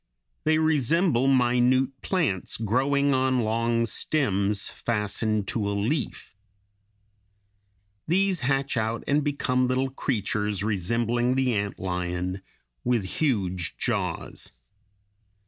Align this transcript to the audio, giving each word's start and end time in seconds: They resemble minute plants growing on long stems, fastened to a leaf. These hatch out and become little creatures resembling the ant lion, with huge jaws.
They 0.45 0.57
resemble 0.57 1.27
minute 1.27 2.01
plants 2.01 2.57
growing 2.57 3.13
on 3.13 3.41
long 3.41 3.85
stems, 3.85 4.67
fastened 4.67 5.47
to 5.49 5.69
a 5.69 5.77
leaf. 5.77 6.35
These 8.07 8.39
hatch 8.39 8.77
out 8.77 9.03
and 9.05 9.23
become 9.23 9.67
little 9.67 9.91
creatures 9.91 10.63
resembling 10.63 11.35
the 11.35 11.53
ant 11.53 11.77
lion, 11.77 12.41
with 12.83 13.03
huge 13.19 13.77
jaws. 13.77 14.53